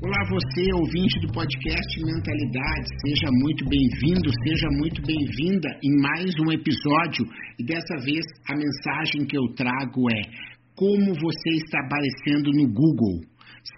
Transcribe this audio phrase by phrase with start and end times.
[0.00, 6.52] Olá, você, ouvinte do podcast Mentalidade, seja muito bem-vindo, seja muito bem-vinda em mais um
[6.52, 7.26] episódio.
[7.58, 10.22] E dessa vez a mensagem que eu trago é:
[10.76, 13.26] como você está aparecendo no Google?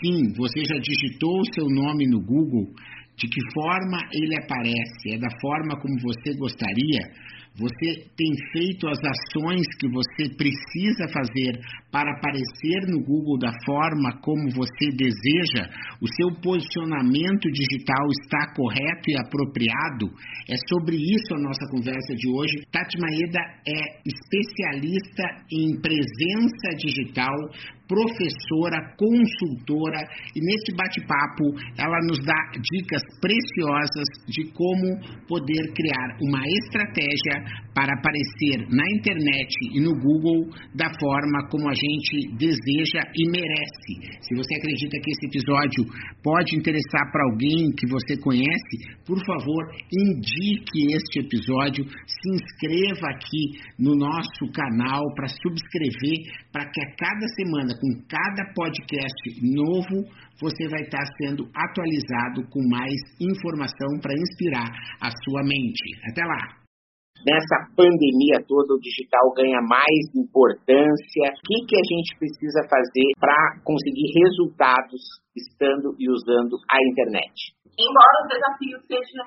[0.05, 2.68] Sim, você já digitou o seu nome no Google?
[3.16, 5.15] De que forma ele aparece?
[5.15, 7.01] É da forma como você gostaria?
[7.60, 11.60] Você tem feito as ações que você precisa fazer
[11.92, 15.68] para aparecer no Google da forma como você deseja?
[16.01, 20.09] O seu posicionamento digital está correto e apropriado?
[20.48, 22.65] É sobre isso a nossa conversa de hoje.
[22.73, 27.37] Tati Maeda é especialista em presença digital,
[27.91, 34.95] professora, consultora e nesse bate-papo ela nos dá dicas preciosas de como
[35.27, 41.74] poder criar uma estratégia para aparecer na internet e no Google da forma como a
[41.74, 44.23] gente deseja e merece.
[44.23, 45.82] Se você acredita que esse episódio
[46.23, 53.59] pode interessar para alguém que você conhece, por favor, indique este episódio, se inscreva aqui
[53.79, 56.19] no nosso canal para subscrever,
[56.52, 60.04] para que a cada semana, com cada podcast novo,
[60.38, 64.69] você vai estar sendo atualizado com mais informação para inspirar
[65.00, 65.97] a sua mente.
[66.12, 66.60] Até lá!
[67.20, 71.26] Nessa pandemia toda, o digital ganha mais importância.
[71.36, 75.00] O que, que a gente precisa fazer para conseguir resultados
[75.36, 77.32] estando e usando a internet?
[77.76, 79.26] Embora os desafios sejam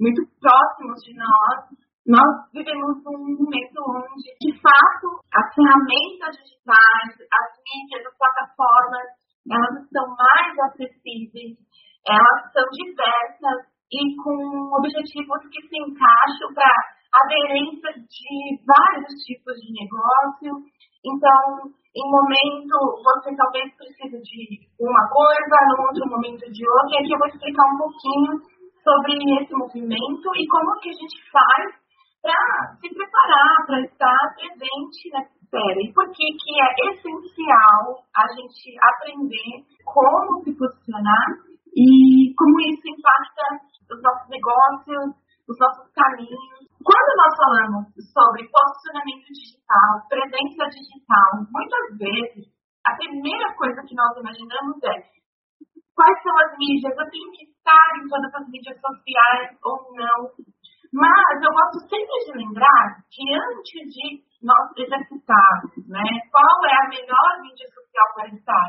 [0.00, 7.48] muito próximos de nós, nós vivemos um momento onde, de fato, as ferramentas digitais, as
[7.66, 9.06] mídias, as plataformas,
[9.42, 11.58] elas estão mais acessíveis,
[12.06, 14.38] elas são diversas e com
[14.78, 16.70] objetivos que se encaixam para
[17.26, 20.62] aderência de vários tipos de negócio.
[21.02, 26.98] Então, em momento, você talvez precise de uma coisa, no outro momento de outra, e
[27.02, 28.32] aqui eu vou explicar um pouquinho
[28.86, 31.85] sobre esse movimento e como que a gente faz
[32.26, 35.92] para se preparar, para estar presente nessa série.
[35.94, 41.28] Por que que é essencial a gente aprender como se posicionar
[41.70, 43.46] e como isso impacta
[43.94, 45.14] os nossos negócios,
[45.46, 46.66] os nossos caminhos.
[46.82, 52.50] Quando nós falamos sobre posicionamento digital, presença digital, muitas vezes
[52.86, 55.16] a primeira coisa que nós imaginamos é
[55.94, 60.18] quais são as mídias, eu tenho que estar em todas as mídias sociais ou não.
[60.96, 66.88] Mas eu gosto sempre de lembrar que antes de nós exercitarmos, né, qual é a
[66.88, 68.68] melhor mídia social para estar,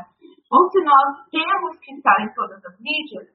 [0.52, 3.32] ou se nós temos que estar em todas as mídias,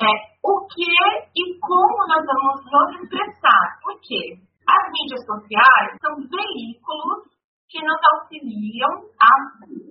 [0.00, 0.88] é o que
[1.36, 3.76] e como nós vamos nos expressar.
[3.82, 4.40] Por quê?
[4.64, 7.28] As mídias sociais são veículos
[7.68, 9.30] que nos auxiliam a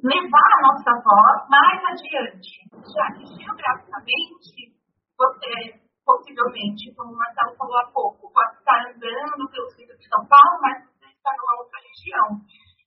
[0.02, 2.66] levar a nossa voz mais adiante.
[2.82, 4.74] Já que geograficamente,
[5.16, 10.26] você possivelmente, como o Marcelo falou há pouco, pode estar andando pelo centro de São
[10.26, 12.28] Paulo, mas você está numa outra região.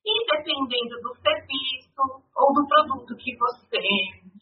[0.03, 2.03] E dependendo do serviço
[2.35, 3.79] ou do produto que você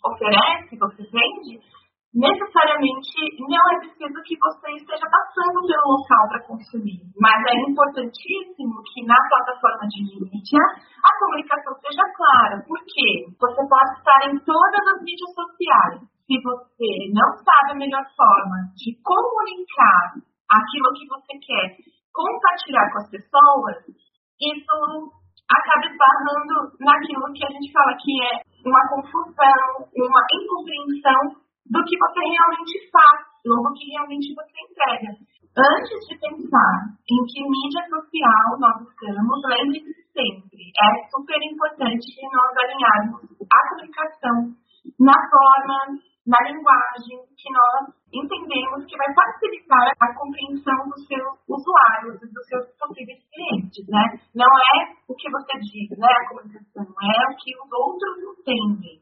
[0.01, 1.61] oferece, você vende,
[2.09, 3.13] necessariamente
[3.45, 9.05] não é preciso que você esteja passando pelo local para consumir, mas é importantíssimo que
[9.05, 10.65] na plataforma de mídia
[11.05, 12.57] a comunicação seja clara.
[12.65, 13.29] Por quê?
[13.29, 16.01] Você pode estar em todas as mídias sociais.
[16.31, 20.15] Se você não sabe a melhor forma de comunicar
[20.47, 21.75] aquilo que você quer
[22.15, 23.75] compartilhar com as pessoas,
[24.39, 24.79] isso
[25.51, 31.35] acaba esbarrando naquilo que a gente fala que é uma confusão, uma incompreensão
[31.67, 35.11] do que você realmente faz, logo que realmente você entrega.
[35.51, 42.55] Antes de pensar em que mídia social nós estamos, lembre-se sempre, é super importante nós
[42.55, 44.55] alinharmos a comunicação
[44.97, 52.21] na forma, na linguagem que nós entendemos que vai facilitar a compreensão dos seus usuários
[52.21, 54.05] e dos seus possíveis clientes, né?
[54.35, 56.07] Não é o que você diz, né?
[56.07, 59.01] A comunicação é o que os outros entendem.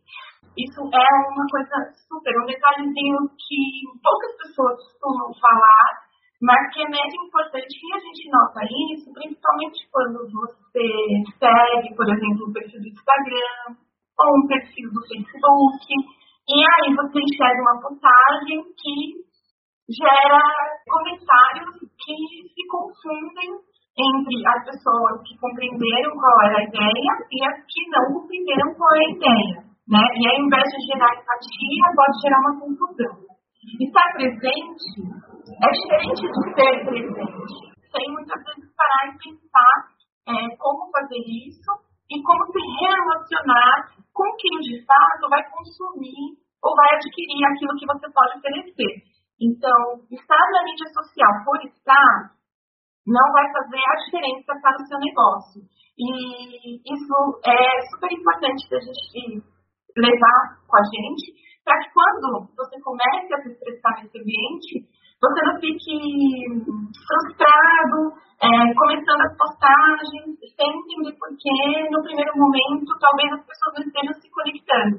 [0.55, 1.75] Isso é uma coisa
[2.07, 3.59] super, um detalhezinho que
[4.03, 6.09] poucas pessoas costumam falar,
[6.41, 10.87] mas que é mega importante e a gente nota isso, principalmente quando você
[11.35, 13.75] segue, por exemplo, um perfil do Instagram
[14.19, 15.85] ou um perfil do Facebook,
[16.49, 19.21] E aí você enxerga uma postagem que
[19.93, 20.41] gera
[20.89, 22.17] comentários que
[22.49, 23.53] se confundem
[23.93, 28.89] entre as pessoas que compreenderam qual era a ideia e as que não compreenderam qual
[28.95, 29.69] é a ideia.
[29.93, 30.01] Né?
[30.17, 33.13] E aí, ao invés de gerar empatia, pode gerar uma confusão.
[33.85, 34.89] Estar presente
[35.53, 37.53] é diferente de ser presente.
[37.93, 39.77] Sem muitas vezes parar e pensar
[40.33, 46.75] é, como fazer isso e como se relacionar com quem de fato vai consumir ou
[46.75, 48.93] vai adquirir aquilo que você pode oferecer.
[49.39, 52.35] Então, estar na mídia social por estar
[53.07, 55.61] não vai fazer a diferença para o seu negócio.
[55.97, 57.61] E isso é
[57.93, 59.43] super importante da gente
[59.97, 61.33] levar com a gente,
[61.63, 64.87] para que quando você comece a se expressar nesse ambiente,
[65.19, 65.95] você não fique
[66.95, 67.99] frustrado,
[68.39, 71.59] é, começando as postagens, sem entender porquê,
[71.91, 74.95] no primeiro momento, talvez as pessoas não estejam se conectando.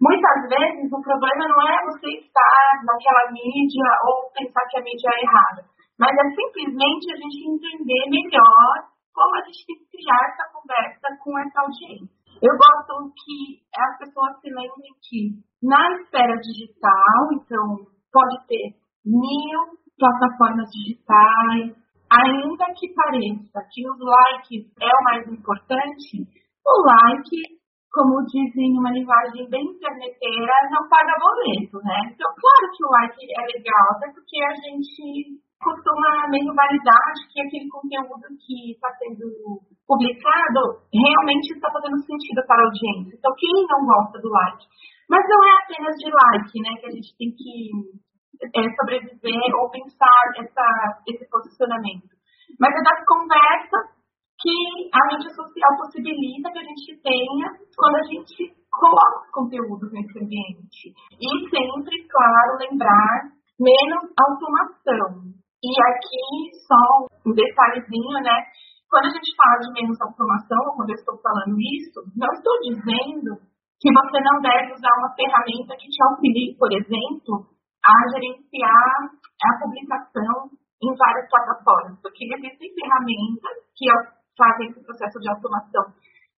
[0.00, 5.10] Muitas vezes o problema não é você estar naquela mídia ou pensar que a mídia
[5.10, 5.60] é errada,
[5.98, 11.06] mas é simplesmente a gente entender melhor como a gente tem que criar essa conversa
[11.18, 12.14] com essa audiência.
[12.42, 18.74] Eu gosto que as pessoas se lembrem que na esfera digital, então pode ter
[19.04, 19.60] mil
[20.04, 21.72] plataformas digitais,
[22.12, 26.28] ainda que pareça que os likes é o mais importante,
[26.60, 27.54] o like
[27.88, 31.94] como dizem numa linguagem bem interneteira, não paga boleto, né?
[32.10, 37.38] Então, claro que o like é legal, até porque a gente costuma meio validar que
[37.40, 43.14] aquele conteúdo que está sendo publicado realmente está fazendo sentido para a audiência.
[43.14, 44.66] Então, quem não gosta do like?
[45.08, 48.03] Mas não é apenas de like, né, que a gente tem que
[48.50, 50.66] sobreviver ou pensar essa,
[51.08, 52.14] esse posicionamento.
[52.58, 53.94] Mas é das conversas
[54.40, 57.46] que a mídia social possibilita que a gente tenha
[57.76, 60.92] quando a gente coloca conteúdo nesse ambiente.
[61.16, 65.32] E sempre, claro, lembrar menos automação.
[65.64, 68.36] E aqui só um detalhezinho, né?
[68.90, 73.40] Quando a gente fala de menos automação, quando eu estou falando isso, não estou dizendo
[73.80, 77.48] que você não deve usar uma ferramenta que te auxilie, por exemplo,
[77.84, 78.96] a gerenciar
[79.44, 80.50] a publicação
[80.82, 83.86] em várias plataformas, porque existem ferramentas que
[84.36, 85.84] fazem esse processo de automação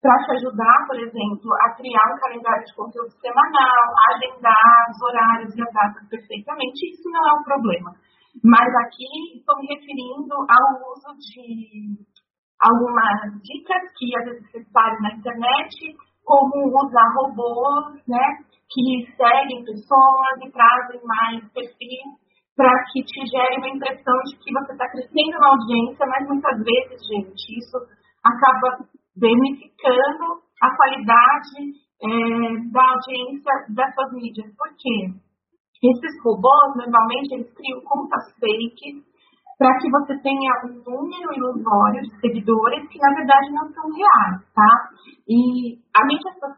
[0.03, 5.57] para te ajudar, por exemplo, a criar um calendário de conteúdo semanal, agendar os horários
[5.57, 7.91] e as datas perfeitamente, isso não é um problema.
[8.45, 12.07] Mas aqui estou me referindo ao uso de
[12.61, 19.65] algumas dicas que às vezes você faz na internet, como usar robôs, né, que seguem
[19.65, 22.27] pessoas e trazem mais perfis
[22.57, 26.57] para que te gere uma impressão de que você está crescendo na audiência, mas muitas
[26.65, 27.79] vezes, gente, isso
[28.25, 28.85] acaba
[29.15, 32.09] danificando a qualidade é,
[32.73, 34.49] da audiência das suas mídias.
[34.57, 35.13] Por quê?
[35.85, 39.05] Esses robôs, normalmente, eles criam contas fake
[39.59, 44.41] para que você tenha um número ilusório de seguidores que, na verdade, não são reais,
[44.55, 44.91] tá?
[45.29, 45.79] E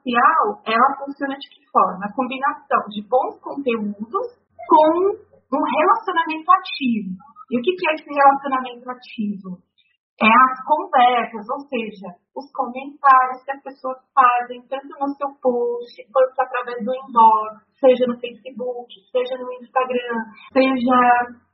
[0.09, 2.07] social, ela funciona de que forma?
[2.07, 4.27] A combinação de bons conteúdos
[4.69, 4.91] com
[5.53, 7.13] um relacionamento ativo.
[7.51, 9.59] E o que é esse relacionamento ativo?
[10.21, 15.95] É as conversas, ou seja, os comentários que as pessoas fazem, tanto no seu post,
[16.13, 20.19] quanto através do inbox, seja no Facebook, seja no Instagram,
[20.53, 20.99] seja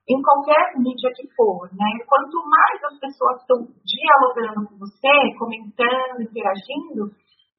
[0.09, 1.91] em qualquer mídia que for, né?
[2.09, 7.13] Quanto mais as pessoas estão dialogando com você, comentando, interagindo,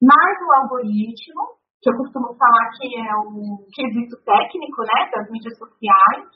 [0.06, 5.58] mais o algoritmo que eu costumo falar que é o quesito técnico né, das mídias
[5.58, 6.30] sociais,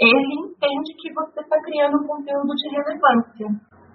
[0.00, 3.46] ele entende que você está criando um conteúdo de relevância.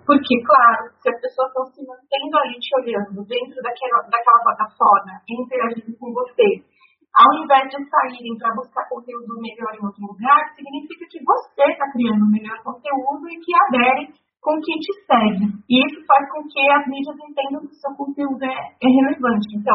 [0.05, 5.17] Porque, claro, se as pessoas estão se mantendo ali te olhando dentro daquela, daquela plataforma,
[5.25, 6.61] interagindo com você,
[7.09, 11.89] ao invés de saírem para buscar conteúdo melhor em outro lugar, significa que você está
[11.89, 14.13] criando um melhor conteúdo e que aderem
[14.45, 15.45] com quem te segue.
[15.65, 19.57] E isso faz com que as mídias entendam que o seu conteúdo é, é relevante.
[19.57, 19.73] Então,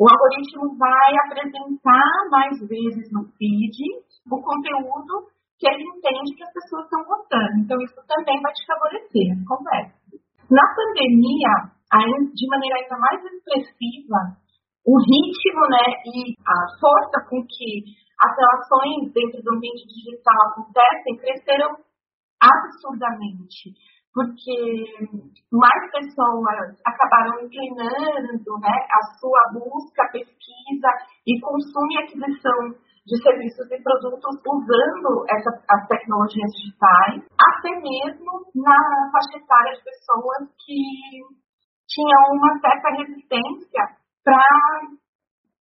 [0.00, 3.76] o algoritmo vai apresentar mais vezes no feed
[4.32, 5.28] o conteúdo
[5.60, 7.60] que ele entende que as pessoas estão gostando.
[7.60, 9.92] Então, isso também vai te favorecer conversa.
[10.48, 11.52] Na pandemia,
[12.32, 14.40] de maneira ainda mais expressiva,
[14.88, 17.84] o ritmo né, e a força com que
[18.16, 21.76] as relações dentro do ambiente digital acontecem cresceram
[22.40, 23.70] absurdamente
[24.12, 24.84] porque
[25.52, 30.90] mais pessoas acabaram inclinando né, a sua busca, pesquisa
[31.26, 32.74] e consumo e aquisição
[33.06, 38.76] de serviços e produtos usando as tecnologias digitais, até mesmo na
[39.10, 40.80] faixa etária de pessoas que
[41.88, 43.82] tinham uma certa resistência
[44.22, 44.42] para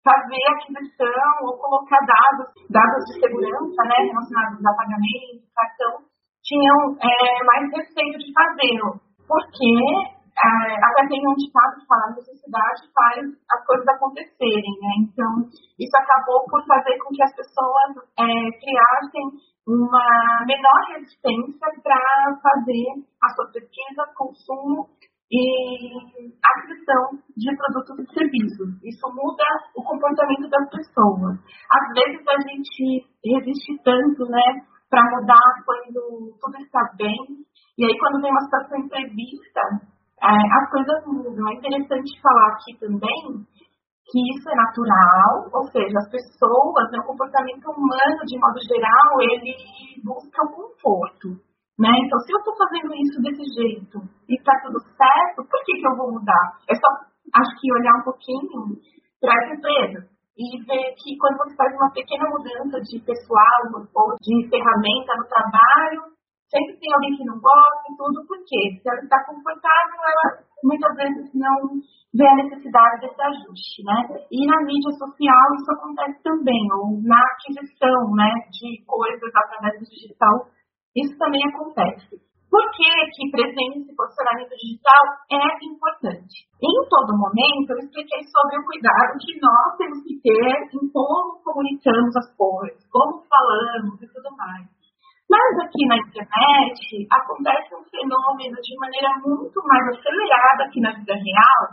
[0.04, 5.91] fazer aquisição ou colocar dados, dados de segurança, né, relacionados a pagamento, cartão,
[6.52, 9.72] tinham é, mais receio de fazê-lo, porque
[10.36, 10.48] é,
[10.84, 14.92] até tem um ditado que fala a necessidade faz as coisas acontecerem, né?
[15.08, 15.48] Então,
[15.80, 18.24] isso acabou por fazer com que as pessoas é,
[18.60, 19.24] criassem
[19.66, 24.88] uma menor resistência para fazer as suas pesquisas, consumo
[25.30, 28.68] e aquisição de produtos e serviços.
[28.84, 29.44] Isso muda
[29.76, 31.38] o comportamento das pessoas.
[31.72, 37.16] Às vezes a gente resiste tanto, né, para mudar quando tudo está bem,
[37.80, 39.62] e aí quando vem uma situação imprevista,
[40.20, 41.48] é, as coisas mudam.
[41.48, 43.40] É interessante falar aqui também
[44.04, 49.10] que isso é natural, ou seja, as pessoas, né, o comportamento humano de modo geral,
[49.24, 49.56] ele
[50.04, 51.40] busca o conforto.
[51.80, 51.88] Né?
[51.88, 53.96] Então, se eu estou fazendo isso desse jeito
[54.28, 56.60] e está tudo certo, por que, que eu vou mudar?
[56.68, 56.88] É só,
[57.40, 58.76] acho que, olhar um pouquinho
[59.18, 64.16] para as empresas e ver que quando você faz uma pequena mudança de pessoal ou
[64.20, 66.12] de ferramenta no trabalho,
[66.48, 68.80] sempre tem alguém que não gosta e tudo, por quê?
[68.80, 71.56] Se ela está confortável, ela muitas vezes não
[72.14, 74.24] vê a necessidade desse ajuste, né?
[74.30, 79.84] E na mídia social isso acontece também, ou na aquisição, né, de coisas através do
[79.84, 80.52] digital
[80.94, 82.20] isso também acontece.
[82.52, 86.44] Por que, que presença e posicionamento digital é importante?
[86.60, 91.40] Em todo momento, eu expliquei sobre o cuidado que nós temos que ter em como
[91.40, 94.68] comunicamos as coisas, como falamos e tudo mais.
[95.32, 101.16] Mas aqui na internet acontece um fenômeno de maneira muito mais acelerada que na vida
[101.16, 101.64] real,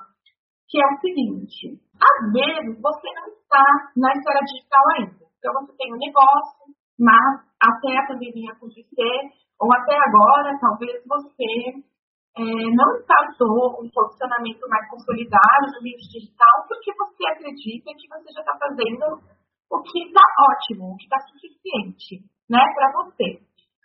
[0.63, 3.67] que é o seguinte: às vezes você não está
[3.99, 5.27] na esfera digital ainda.
[5.43, 9.17] Então você tem um negócio, mas até a pandemia acontecer,
[9.59, 11.79] ou até agora, talvez você
[12.37, 12.99] é, não
[13.75, 18.55] com um posicionamento mais consolidado no meio digital, porque você acredita que você já está
[18.59, 19.19] fazendo
[19.71, 23.39] o que está ótimo, o que está suficiente, né, para você.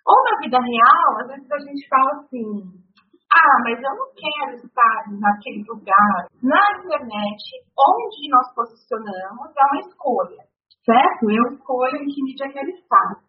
[0.07, 2.85] Ou na vida real, às vezes a gente fala assim,
[3.33, 6.29] ah, mas eu não quero estar naquele lugar.
[6.43, 7.43] Na internet,
[7.75, 10.43] onde nós posicionamos é uma escolha,
[10.85, 11.31] certo?
[11.31, 13.25] Eu escolho em que mídia quero estar.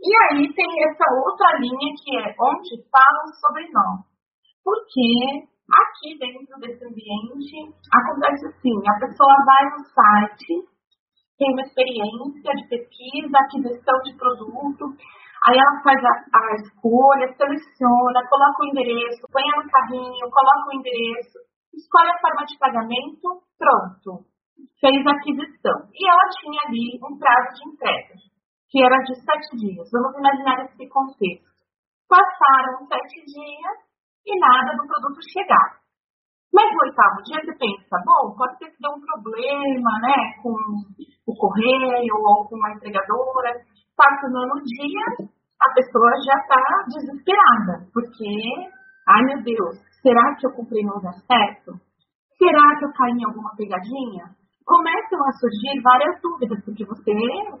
[0.00, 4.04] E aí tem essa outra linha que é onde falam sobre nós.
[4.64, 7.56] Porque aqui dentro desse ambiente
[7.92, 10.74] acontece assim, a pessoa vai no site,
[11.38, 14.84] tem uma experiência de pesquisa, aquisição de produto,
[15.46, 20.74] aí ela faz a, a escolha, seleciona, coloca o endereço, põe no carrinho, coloca o
[20.78, 21.38] endereço,
[21.74, 24.24] escolhe a forma de pagamento, pronto,
[24.80, 25.78] fez a aquisição.
[25.92, 28.14] E ela tinha ali um prazo de entrega
[28.74, 29.86] que era de sete dias.
[29.92, 31.46] Vamos imaginar esse contexto.
[32.10, 33.76] Passaram sete dias
[34.26, 35.78] e nada do produto chegar.
[36.52, 40.50] Mas no oitavo dia você pensa, bom, pode ser que dê um problema, né, com
[40.50, 43.62] o correio ou com a entregadora.
[43.96, 45.06] Passa o nono dia,
[45.62, 48.26] a pessoa já está desesperada, porque,
[49.06, 51.78] ai meu Deus, será que eu comprei no lugar certo?
[52.36, 54.34] Será que eu caí em alguma pegadinha?
[54.64, 57.12] Começam a surgir várias dúvidas, porque você,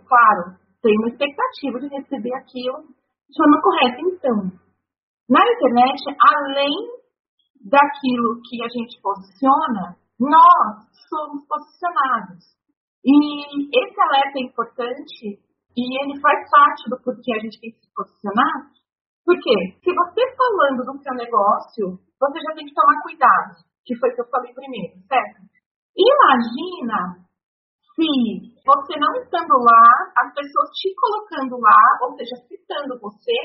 [0.08, 2.80] claro, tem uma expectativa de receber aquilo
[3.28, 4.00] de forma correta.
[4.00, 4.36] Então,
[5.28, 7.04] na internet, além
[7.64, 12.44] daquilo que a gente posiciona, nós somos posicionados.
[13.04, 15.40] E esse alerta é importante
[15.76, 18.70] e ele faz parte do porquê a gente tem que se posicionar.
[19.24, 24.10] Porque se você falando do seu negócio, você já tem que tomar cuidado, que foi
[24.10, 25.53] o que eu falei primeiro, certo?
[25.96, 27.24] Imagina
[27.94, 28.10] se
[28.66, 29.86] você não estando lá,
[30.18, 33.38] as pessoas te colocando lá, ou seja, citando você,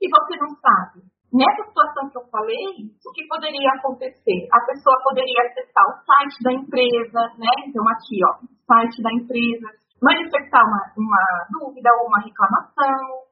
[0.00, 1.02] e você não sabe.
[1.32, 4.46] Nessa situação que eu falei, o que poderia acontecer?
[4.52, 7.50] A pessoa poderia acessar o site da empresa, né?
[7.66, 8.32] Então, aqui, ó,
[8.62, 9.66] site da empresa,
[10.00, 13.26] manifestar uma, uma dúvida ou uma reclamação.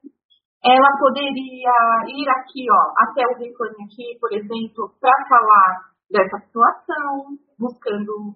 [0.65, 1.77] Ela poderia
[2.09, 8.35] ir aqui, ó, até o reclame aqui, por exemplo, para falar dessa situação, buscando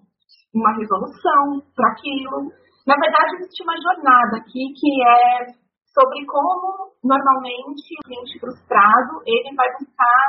[0.54, 2.50] uma resolução para aquilo.
[2.86, 5.52] Na verdade, existe uma jornada aqui que é
[5.94, 10.26] sobre como, normalmente, o cliente frustrado, ele vai buscar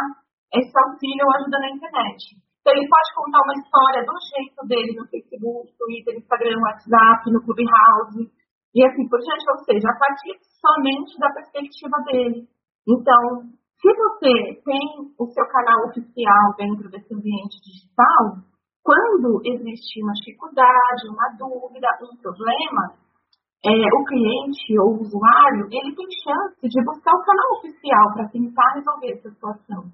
[0.54, 2.22] esse auxílio ou ajuda na internet.
[2.62, 7.42] Então, ele pode contar uma história do jeito dele no Facebook, Twitter, Instagram, WhatsApp, no
[7.42, 8.30] Clubhouse,
[8.74, 12.48] e assim por diante, ou seja, a partir somente da perspectiva dele.
[12.88, 13.50] Então,
[13.82, 14.86] se você tem
[15.18, 18.46] o seu canal oficial dentro desse ambiente digital,
[18.84, 22.98] quando existe uma dificuldade, uma dúvida, um problema,
[23.64, 28.30] é, o cliente ou o usuário, ele tem chance de buscar o canal oficial para
[28.30, 29.86] tentar resolver essa situação.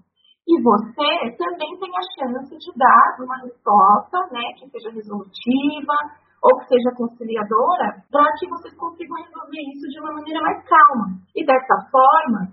[0.47, 5.95] E você também tem a chance de dar uma resposta, né, que seja resolutiva,
[6.41, 11.19] ou que seja conciliadora, para que vocês consigam resolver isso de uma maneira mais calma.
[11.35, 12.47] E dessa forma,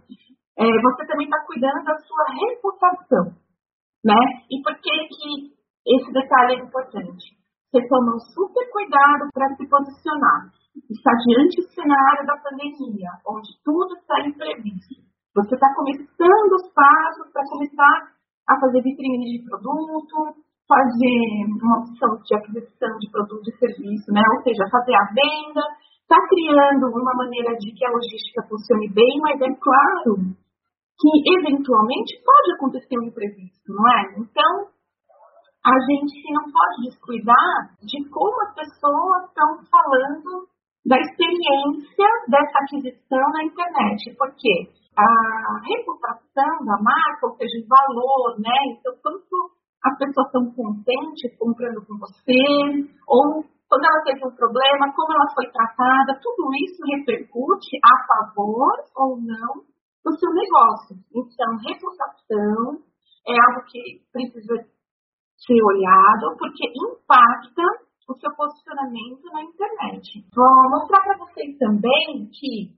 [0.59, 3.25] é, você também está cuidando da sua reputação,
[4.05, 4.19] né?
[4.51, 5.55] E por que que
[5.87, 7.37] esse detalhe é importante?
[7.71, 10.49] Você tomou super cuidado para se posicionar.
[10.91, 15.03] Está diante do cenário da pandemia, onde tudo está imprevisto.
[15.35, 18.15] Você está começando os passos para começar
[18.49, 20.39] a fazer vitrine de produto,
[20.69, 24.23] fazer uma opção de aquisição de produto e serviço, né?
[24.37, 25.63] ou seja, fazer a venda,
[26.01, 30.15] está criando uma maneira de que a logística funcione bem, mas é claro
[30.95, 34.15] que eventualmente pode acontecer um imprevisto, não é?
[34.19, 34.74] Então,
[35.65, 40.47] a gente não pode descuidar de como as pessoas estão falando
[40.85, 45.09] da experiência dessa aquisição na internet, porque a
[45.65, 48.77] reputação da marca, ou seja, o valor, né?
[48.77, 49.51] Então, quanto
[49.83, 55.33] as pessoas estão contentes comprando com você, ou quando ela teve um problema, como ela
[55.35, 59.65] foi tratada, tudo isso repercute a favor ou não
[60.05, 60.97] do seu negócio.
[61.17, 62.85] Então, reputação
[63.27, 64.74] é algo que precisa
[65.47, 67.63] ser olhado, porque impacta
[68.09, 70.25] o seu posicionamento na internet.
[70.35, 72.73] Vou mostrar para vocês também que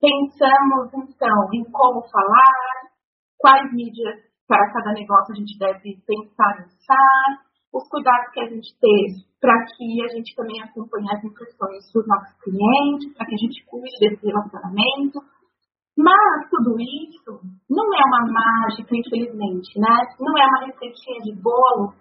[0.00, 2.90] pensamos, então, em como falar,
[3.38, 8.48] quais mídias para cada negócio a gente deve pensar em usar, os cuidados que a
[8.48, 13.34] gente tem para que a gente também acompanhe as impressões dos nossos clientes, para que
[13.34, 15.20] a gente cuide desse relacionamento.
[15.96, 19.96] Mas tudo isso não é uma mágica, infelizmente, né?
[20.20, 21.94] Não é uma receitinha de bolo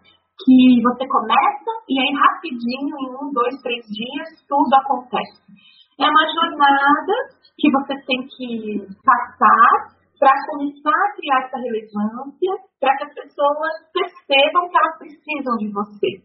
[0.43, 5.39] que você começa e aí rapidinho, em um, dois, três dias, tudo acontece.
[5.97, 7.13] É uma jornada
[7.57, 13.73] que você tem que passar para começar a criar essa relevância, para que as pessoas
[13.95, 16.19] percebam que elas precisam de você.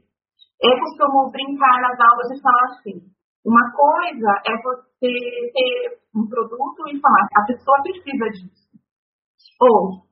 [0.63, 2.99] Eu costumo brincar nas aulas e falar assim:
[3.47, 5.13] uma coisa é você
[5.55, 8.71] ter um produto e falar, a pessoa precisa disso.
[9.61, 10.03] Ou,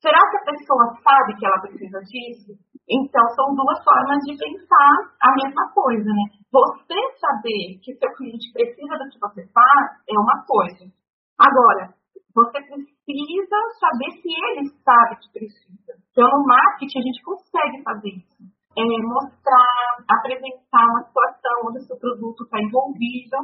[0.00, 2.52] será que a pessoa sabe que ela precisa disso?
[2.90, 4.92] Então, são duas formas de pensar
[5.22, 6.24] a mesma coisa, né?
[6.50, 10.92] Você saber que seu cliente precisa do que você faz é uma coisa.
[11.38, 11.94] Agora,
[12.34, 15.92] você precisa saber se ele sabe que precisa.
[16.10, 18.51] Então, no marketing, a gente consegue fazer isso.
[18.72, 23.36] É mostrar, apresentar uma situação onde o seu produto está envolvido,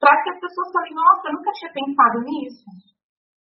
[0.00, 2.64] para que as pessoas falem, nossa, eu nunca tinha pensado nisso.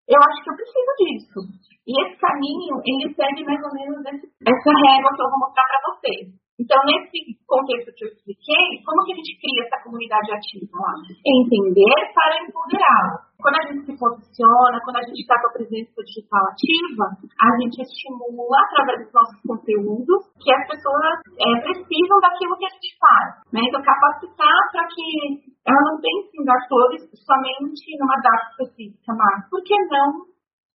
[0.08, 1.39] Eu acho que eu preciso disso.
[1.86, 5.65] E esse caminho, ele segue mais ou menos esse, essa régua que eu vou mostrar
[5.65, 6.45] para vocês.
[6.56, 10.80] Então, nesse contexto que eu expliquei, como que a gente cria essa comunidade ativa?
[11.19, 13.24] Entender para empoderar.
[13.45, 17.49] Quando a gente se posiciona, quando a gente está com a presença digital ativa, a
[17.62, 22.89] gente estimula, através dos nossos conteúdos, que as pessoas é, precisam daquilo que a gente
[22.97, 23.45] faz.
[23.53, 23.62] Né?
[23.69, 29.45] Então, capacitar para que ela não pense em dar flores somente numa data específica, mas
[29.45, 30.25] por que não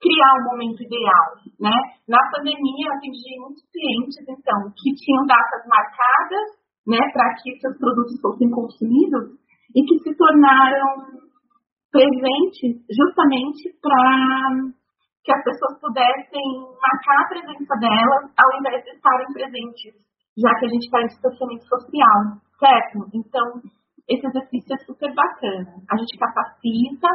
[0.02, 1.76] criar um momento ideal, né?
[2.10, 6.46] Na pandemia, eu atendi muitos clientes, então, que tinham datas marcadas,
[6.82, 9.38] né, para que seus produtos fossem consumidos
[9.70, 11.26] e que se tornaram
[11.96, 14.76] presentes justamente para
[15.24, 19.92] que as pessoas pudessem marcar a presença delas ao invés de estarem presentes,
[20.38, 22.18] já que a gente está em distanciamento social,
[22.60, 22.96] certo?
[23.10, 23.44] Então,
[24.06, 25.82] esse exercício é super bacana.
[25.90, 27.08] A gente capacita,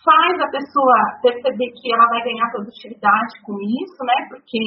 [0.00, 4.16] faz a pessoa perceber que ela vai ganhar produtividade com isso, né?
[4.32, 4.60] Porque,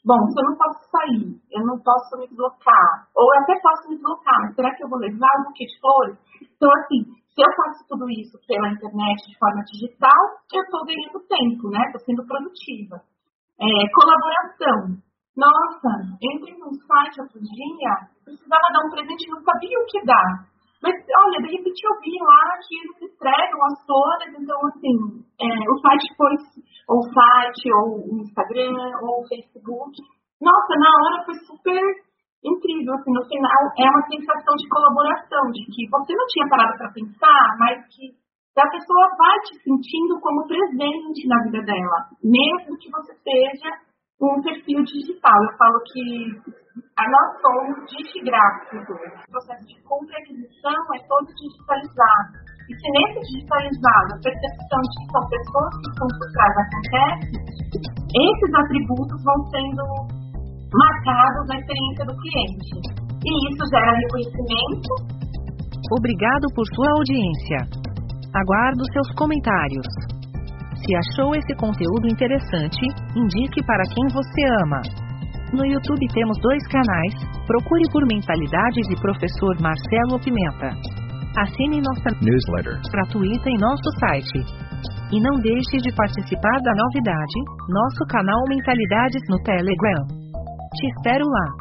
[0.00, 3.88] bom, se eu não posso sair, eu não posso me deslocar, ou eu até posso
[3.90, 6.16] me deslocar, mas será que eu vou levar um buquê de flores?
[6.40, 10.20] Então, assim, se eu faço tudo isso pela internet de forma digital,
[10.52, 11.80] eu estou ganhando tempo, né?
[11.86, 12.96] Estou sendo produtiva.
[13.60, 14.98] É, colaboração.
[15.36, 15.90] Nossa,
[16.20, 17.92] entrei num site outro dia,
[18.24, 20.50] precisava dar um presente, não sabia o que dar.
[20.82, 24.96] Mas, olha, de repente eu vi lá que eles entregam as flores, então, assim,
[25.38, 26.34] é, o site foi,
[26.88, 29.92] ou o site, ou o Instagram, ou o Facebook.
[30.40, 31.82] Nossa, na hora foi super
[32.44, 36.78] incrível, assim, no final é uma sensação de colaboração, de que você não tinha parado
[36.78, 38.16] para pensar, mas que
[38.58, 43.70] a pessoa vai te sentindo como presente na vida dela, mesmo que você seja
[44.20, 45.32] um perfil digital.
[45.32, 46.60] Eu falo que
[47.00, 52.32] nós somos digigráficos O processo de compra e aquisição é todo digitalizado.
[52.68, 57.32] E se nesse digitalizado a percepção de que são pessoas que estão por trás acontece,
[58.12, 60.19] esses atributos vão sendo
[60.72, 62.74] marcados na experiência do cliente.
[63.26, 64.90] E isso gera reconhecimento.
[65.92, 67.58] Obrigado por sua audiência.
[68.30, 69.88] Aguardo seus comentários.
[70.78, 72.80] Se achou esse conteúdo interessante,
[73.14, 74.80] indique para quem você ama.
[75.52, 80.70] No YouTube temos dois canais, procure por Mentalidades e Professor Marcelo Pimenta.
[81.36, 84.46] Assine nossa newsletter gratuita em nosso site.
[85.12, 90.19] E não deixe de participar da novidade, nosso canal Mentalidades no Telegram.
[90.72, 91.52] Te espero lá.